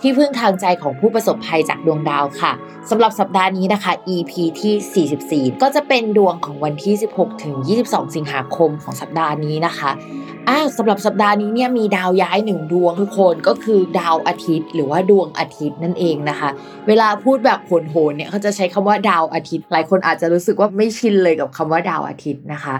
[0.00, 2.52] ที่พึ่งทางใจของผู้ประสบภัยจากดวงดาวค่ะ
[2.90, 9.90] สำหรับสัปดาห์นี้นะคะ EP ที่ 44 ก็จะเป็นดวงของวันที่ 16 ถึง 22 สิงหาคมของสัปดาห์นี้นะคะ
[10.48, 16.48] อ่าสำหรับสัปดาห์นี้เนี่ยมีดาวย้ายหนึ่งดวงทุกคนก็คือดาวอาทิตย์ หรือว่าดวงอาทิตย์นั่นเองนะคะ
[16.88, 22.74] เวลาพูดแบบโหนๆเนี่ยเขาจะใช้คำว่าดาวอาทิตย์ หลายคนอาจจะรู้สึกว่าไม่ชินเลยกับคำว่าดาวอาทิตย์นะคะ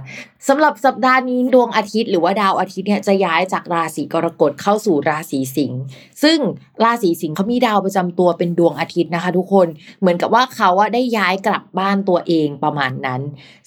[0.49, 5.81] สำหรับสัปดาห์นี้ดวงอาทิตย์ หรือว่าดาวอาทิตย์เนี่ยจะย้ายจากราศีกรกฎเข้าสู่ราศีสิงห์
[6.23, 6.39] ซึ่ง
[6.85, 9.67] ราศีสิงห์เขามีดาวประจำตัวเป็นดวงอาทิตย์นะคะ ทุกคน
[10.01, 13.21] เหมือนกับว่าเขาอะได้ย้ายกลับบ้านตัวเองประมาณนั้น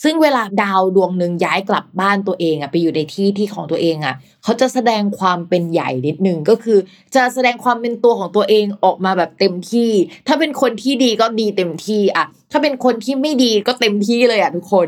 [0.03, 6.79] ซึ่งเวลาดาวดวงหนึ่งย้ายกลับบ้านตัวเองอะไปอยู่ในที่ที่ของตัวเองอะเขาจะแสดงความเป็นใหญ่นิดนึงก็คือ
[7.15, 9.91] จะแสดงความเป็นตัวของตัวเองออกมาแบบเต็มที่
[10.27, 14.87] ถ้าเป็นคนที่ดีก็ดีเต็มที่อะ ถ้าเป็นคนที่ไม่ดีก็เต็มที่เลยอะทุกคน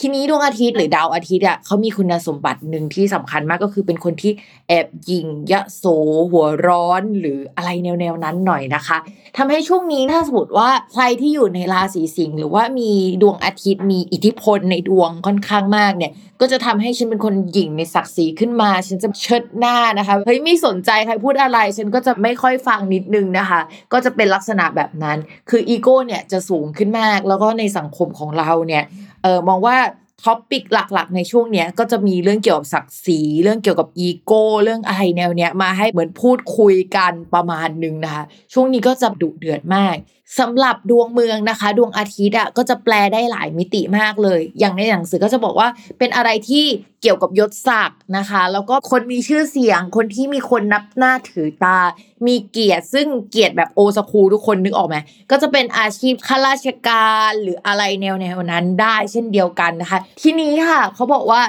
[0.00, 4.32] ทีนี้ดวงอาทิตย์หรือดาวอาทิตย์อะเขามีคุณสมบัติหนึ่งที่สำคัญมากก็คือเป็นคนที่
[4.68, 5.84] แอบยิงยะโส
[6.30, 8.96] หัวร้อนหรืออะไรแนวๆนั้นหน่อยนะคะ
[9.36, 12.90] ทำให้ช่วงนี้ถ้าสมมติว่าใครที่อยู่ในราศีสิงห์หรือว่ามี
[13.22, 23.60] ดวงอาทิตย์มีอิทธิพลในดวงค่อนข้างมากเนี่ย ก็จะทำให้ฉันเป็นคนหยิ่งในศักดิ์ศรีขึ้นมา ฉันจะเชิดหน้านะคะเฮ้ยไม่สนใจใครพูดอะไร ฉันก็จะไม่ค่อยฟังนิดนึงนะคะ
[23.92, 25.18] ก็จะเป็นลักษณะแบบนั้น
[25.50, 28.84] คืออีโก้เนี่ยจะสูงขึ้นมากแล้วก็ในสังคมของเราเนี่ย
[29.22, 29.76] เออมองว่า
[30.24, 39.96] topic หลักๆ ในช่วงเนี้ยก็จะมีเรื่องเกี่ยวกับศักดิ์ศรีเรื่องเกี่ยวกับอีโก้เรื่องอะไรแนวเนี้ยมาให้เหมือนพูดคุยกันประมาณนึงนะคะ ช่วงนี้ก็จะดุเดือดมาก
[40.38, 46.66] สำหรับดวงเมืองนะคะ ดวงอาทิตย์อะก็จะแปลได้หลายมิติมากเลย อย่างในหนังสือก็จะบอกว่าเป็นอะไรที่
[47.04, 51.78] เกี่ยวกับยศศักดิ์นะคะ แล้วก็คนมีชื่อเสียง คนที่มีคนนับหน้าถือตา
[52.26, 54.96] มีเกียรติซึ่งเกียรติแบบโอสคูทุกคนนึกออกไหม
[55.30, 61.42] ก็จะเป็นอาชีพข้าราชการหรืออะไรแนวแนวนั้นได้เช่นเดียวกันนะคะ ทีนี้ค่ะเขาบอกว่า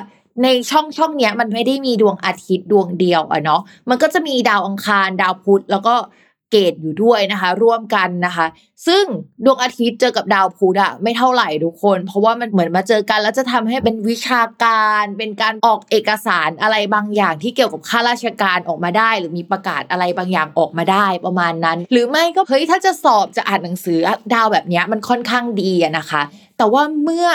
[0.43, 5.95] ในช่องช่องเนี้ยมันไม่ได้มีดวงอาทิตย์ดวงเดียวอะเนาะมันก็จะมีดาวอังคารดาวพุธแล้วก็
[6.51, 8.47] เกตอยู่ด้วยนะคะ ร่วมกันนะคะ
[8.88, 9.06] ซึ่ง
[9.45, 24.00] ดวงอาทิตย์เจอกับดาวพุธอะไม่เท่าไหร่ทุกคน เพราะว่ามันเหมือนมาเจอกัน แล้วจะทำให้เป็นวิชาการ เป็นการออกเอกสารอะไรบางอย่างที่เกี่ยวกับข้าราชการออกมาได้ หรือมีประกาศอะไรบางอย่างออกมาได้ประมาณนั้น หรือไม่ก็เฮ้ยถ้าจะสอบจะอ่านหนังสือ
[24.34, 26.22] ดาวแบบนี้มันค่อนข้างดีอะนะคะ
[26.57, 27.28] แต่ว่าเมื่อ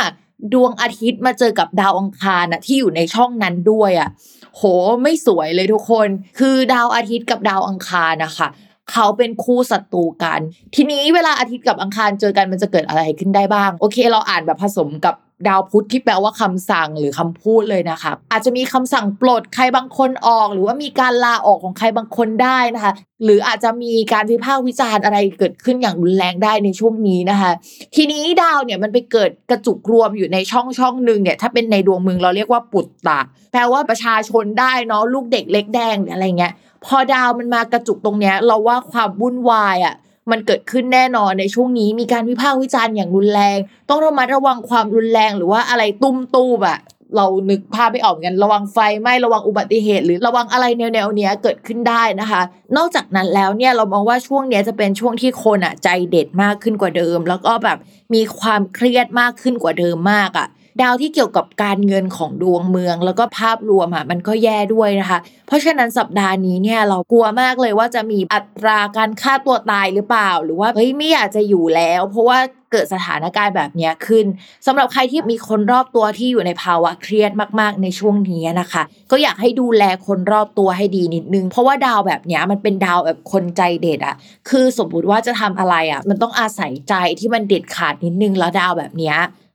[0.55, 4.09] ดวงอาทิตย์มาเจอกับดาวอังคารนะที่อยู่ในช่องนั้นด้วยอะ่ะ
[4.57, 4.63] โห
[5.03, 8.49] ไม่สวยเลยทุกคน คือดาวอาทิตย์กับดาวอังคารนะคะ
[8.93, 10.41] เขาเป็นคู่ศัตรูกัน
[10.75, 15.17] ทีนี้เวลาอาทิตย์กับอังคารเจอกันมันจะเกิดอะไรขึ้นได้บ้าง โอเค เราอ่านแบบผสมกับ
[15.49, 22.93] ดาวพุธที่แปลว่าคำสั่งหรือคำพูดเลยนะคะ อาจจะมีคำสั่งปลดใครบางคนออก หรือว่ามีการลาออกของใครบางคนได้นะคะ
[23.25, 27.53] หรืออาจจะมีการวิพากษ์วิจารณ์อะไรเกิดขึ้นอย่างรุนแรงได้ในช่วงนี้นะคะ
[27.97, 33.21] ทีนี้ดาวเนี่ยมันไปเกิดกระจุกรวมอยู่ในช่องช่องหนึ่งเนี่ยถ้าเป็นในดวงเมืองเราเรียกว่าปุตตะ
[33.53, 36.53] แปลว่าประชาชนได้เนาะลูกเด็กเล็กแดงอะไรเงี้ย
[36.85, 39.95] พอดาวมันมากระจุกตรงเนี้ย เราว่าความวุ่นวายอะ
[40.31, 43.59] มันเกิดขึ้นแน่นอนในช่วงนี้มีการวิพากษ์วิจารณ์อย่างรุนแรง
[43.89, 46.79] ต้องระมัดระวังความรุนแรงหรือว่าอะไรตุ้มตู้แบบ
[47.17, 52.43] เรานึกภาพไม่ออกกันระวังไฟไหม้ระวังอุบัติเหตุ หรือระวังอะไรแนวๆเนี้ยเกิดขึ้นได้นะคะ
[52.77, 57.79] นอกจากนั้นแล้วเนี่ยเรามองว่าช่วงเนี้ยจะเป็นช่วงที่คนอะใจเด็ดมากขึ้นกว่าเดิม แล้วก็แบบ
[58.15, 60.47] มีความเครียดมากขึ้นกว่าเดิมมากอะ
[60.83, 72.39] ดาวที่เกี่ยวกับการเงินของดวงเมือง แล้วก็ภาพรวมอะมันก็แย่ด้วยนะคะ เพราะฉะนั้นสัปดาห์นี้เนี่ยเรากลัวมากเลยว่าจะมีอัตราการฆ่าตัวตายหรือเปล่า หรือว่าเฮ้ยไม่อยากจะอยู่แล้ว เพราะว่า
[72.73, 74.27] เกิดสถานการณ์แบบนี้ขึ้น
[74.67, 77.31] สำหรับใครที่มีคนรอบตัวที่อยู่ในภาวะเครียด
[77.61, 84.15] มากๆในช่วงนี้นะคะ ก็อยากให้ดูแลคนรอบตัวให้ดีนิดนึง เพราะว่าดาวแบบนี้มันเป็นดาวแบบคนใจเด็ดอะ
[84.49, 89.15] คือสมมติว่าจะทำอะไรอะมันต้องอาศัยใจที่มันเด็ดขาดนิดนึงแล้วดาวแบบนี้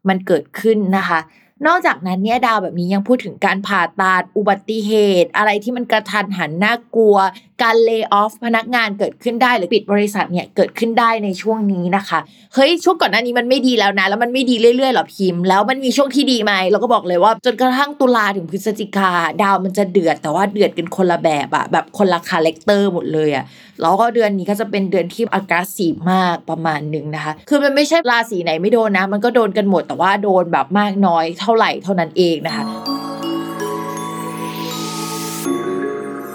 [0.10, 1.20] มันเกิดขึ้นนะคะ
[1.68, 4.92] นอกจากนั้นเนี่ยดาวแบบนี้ยังพูดถึงการผ่าตัดอุบัติเห
[5.24, 7.18] ตุ อะไรที่มันกระทันหันน่ากลัว
[7.64, 12.20] การ lay off พนักงานเกิดขึ้นได้หรือปิดบริษัทเนี่ยเกิดขึ้นได้ในช่วงนี้นะคะ
[12.54, 19.12] เฮ้ยช่วงก่อนหน้านี้มันไม่ดีแล้วนะ แล้วมันไม่ดีเรื่อยๆหรอพิมพ์แล้วมันมีช่วงที่ดีไหมเราก็บอกเลยว่าจนกระทั่งตุลาถึงพฤศจิกา
[19.42, 23.46] ดาวมันจะเดือดแต่ว่าเดือดกันคนละแบบอะแบบคนละ character หมดเลยอะ
[23.82, 32.66] แล้วก็เดือนนี้ก็จะเป็นเดือนที่อากาศสีมากประมาณหนึ่งนะคะ คือมันไม่ใช่ราศีไหนไม่โดนนะ มันก็โดนกันหมดแต่ว่าโดนแบบมากน้อยเท่าไหร่เท่านั้นเองนะคะ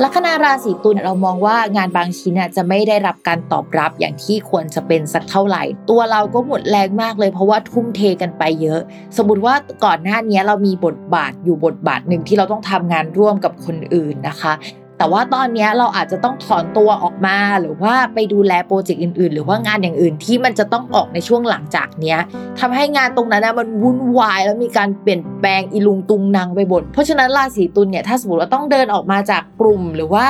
[0.04, 8.80] ลัคนาราศีตุลเรามองว่างานบางชิ้นจะไม่ได้รับการตอบรับอย่างที่ควรจะเป็นสักเท่าไหร่ ตัวเราก็หมดแรงมากเลยเพราะว่าทุ่มเทกันไปเยอะ
[9.16, 9.54] สมมติว่า
[9.84, 14.52] ก่อนหน้านี้เรามีบทบาทอยู่บทบาทหนึ่งที่เราต้องทำงานร่วมกับคนอื่นนะคะ
[15.00, 22.18] แต่ว่าตอนนี้เราอาจจะต้องถอนตัวออกมา หรือว่าไปดูแลโปรเจกต์อื่น ๆ หรือว่างานอย่างอื่นที่มันจะต้องออกในช่วงหลังจากเนี้ย
[22.60, 30.26] ทำให้งานตรงนั้นนะมันวุ่นวาย แล้วมีการเปลี่ยนแปลงอีลุงตุงนางไปหมดเพราะฉะนั้นราศีตุลเนี่ยถ้าสมมติว่าต้องเดินออกมาจากกลุ่มหรือว่า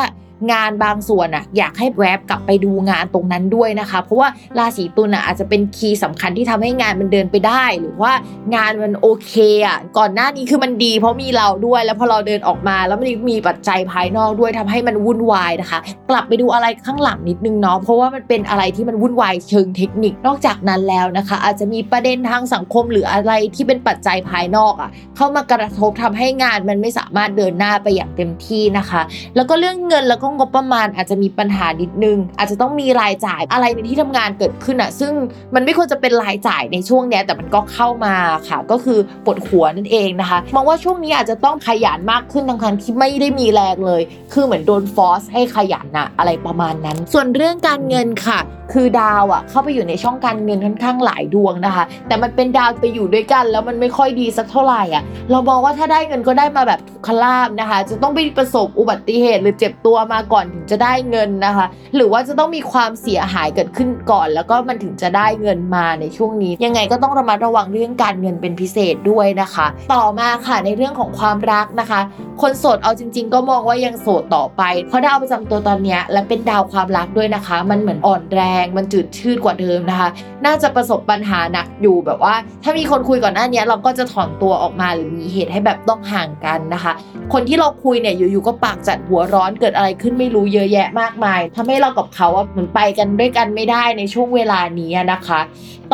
[0.52, 4.28] งานบางส่วนอะอยากให้แวบกลับไปดูงานตรงนั้นด้วยนะคะ เพราะว่า
[4.58, 8.12] ราศีตุลอะอาจจะเป็นคีย์สำคัญที่ทำให้งานมันเดินไปได้ หรือว่า
[8.54, 9.34] งานมันโอเค
[9.66, 15.78] อะก่อนหน้านี้คือมันดี เพราะมีเราด้วย แล้วพอเราเดินออกมา แล้วมันมีปัจจัยภายนอกด้วยทำให้มันวุ่นวายนะคะ
[16.10, 29.00] กลับไปดูอะไรข้างหลังนิดนึงเนาะเพราะว่ามันเป็นอะไรที่มันวุ่นวายเชิงเทคนิคนอกจากนั้นแล้วนะคะ อาจจะมีประเด็นทางสังคมหรืออะไรที่เป็นปัจจัยภายนอกอะ เข้ามากระทบทำให้งานมันไม่สามารถเดินหน้าไปอย่างเต็มที่นะคะ
[29.36, 35.12] แล้วก็เรื่องเงินแล้วก็งบประมาณอาจจะมีปัญหานิดนึง อาจจะต้องมีรายจ่ายอะไรในที่ทำงานเกิดขึ้นอะซึ่ง
[35.54, 38.14] มันไม่ควรจะเป็นรายจ่ายในช่วงนี้แต่มันก็เข้ามา
[38.48, 48.38] ค่ะ ก็คือปวดหัวนั่นเองนะคะมองว่าช่วงนี้อาจจะต้องขยันมากขึ้นทั้งๆที่ไม่ได้มีแรงเลย คือเหมือนโดนฟอสให้ขยันอะอะไรประมาณนั้น ส่วนเรื่องการเงินค่ะ
[48.72, 72.00] คือดาวอะเข้าไปอยู่ในช่องการเงินค่อนข้างหลายดวงนะคะ แต่มันเป็นดาวไปอยู่ด้วยกัน แล้วมันไม่ค่อยดีสักเท่าไหร่อะเรามองว่าถ้าได้เงินก็ได้มาแบบทุกขลาบนะคะ จะต้องไปประสบอุบัติเหตุหรือเจ็บตัวมาก่อนถึงจะได้เงินนะคะ หรือว่าจะต้องมีความเสียหายเกิดขึ้นก่อน แล้วก็มันถึงจะได้เงินมาในช่วงนี้ ยังไงก็ต้องระมัดระวังเรื่องการเงินเป็นพิเศษด้วยนะคะ ต่อมาค่ะในเรื่องของความรักนะคะ
[72.42, 80.08] คนโสดเอาจริง ๆ ก็มองว่ายังโสดต่อไป เพราะดาวประจำตัวตอนนี้และเป็นดาวความรักด้วยนะคะ มันเหมือนอ่อนแรงมันจืดชืดกว่าเดิมนะคะ
[80.46, 86.92] น่าจะประสบปัญหาหนักอยู่แบบว่า ถ้ามีคนคุยก่อนหน้านี้เราก็จะถอนตัวออกมาหรือมีเหตุให้แบบต้องห่างกันนะคะ
[87.32, 95.40] คนที่เราคุยเนี่ยอยู่ๆก็ปากจัดหัวร้อนเกิดอะไรขึ้นไม่รู้เยอะแยะมากมายทำให้เรากับเขาเหมือนไปกันด้วยกันไม่ได้ในช่วงเวลานี้นะคะ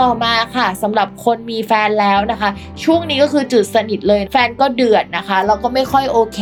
[0.01, 2.51] ต่อมาค่ะสำหรับคนมีแฟนแล้วนะคะ
[2.85, 6.41] ช่วงนี้ก็คือจืดสนิทเลยแฟนก็เดือดนะคะเราก็ไม่ค่อยโอเค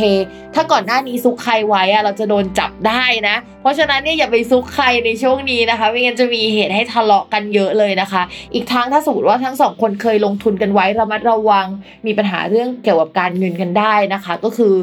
[0.55, 8.21] ถ้าก่อนหน้านี้ซุกใครไว้อะเราจะโดนจับได้นะ เพราะฉะนั้นเนี่ยอย่าไปซุกใครในช่วงนี้นะคะไม่งั้นจะมีเหตุให้ทะเลาะกันเยอะเลยนะคะ
[8.53, 11.67] อีกทั้งถ้าสมมติว่าทั้งสองคนเคยลงทุนกันไว้ระมัดระวัง
[12.05, 14.73] มีปัญหาเรื่องเกี่ยวกับการเงินกันได้นะคะ ก็คือ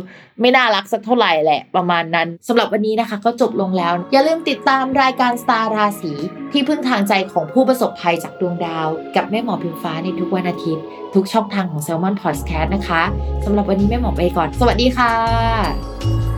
[0.41, 6.13] ไม่น่ารักสักเท่าไหร่แหละประมาณนั้นสำหรับวันนี้นะคะก็จบลงแล้ว อย่าลืมติดตามรายการสตาร์ราศี
[6.53, 13.03] ที่พึ่งทางใจของผู้ประสบภัยจากดวงดาว กับแม่หมอพิมฟ้าในทุกวันอาทิตย์ ทุกช่องทางของ s ซ l m o n Podcast นะคะ
[13.45, 16.32] สำหรับวันนี้แม่หมอไปก่อน สวัสดีค่ะ